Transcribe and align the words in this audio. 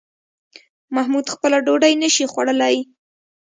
محمود 0.95 1.25
خپله 1.33 1.57
ډوډۍ 1.65 1.93
نشي 2.01 2.25
خوړلی 2.31 2.75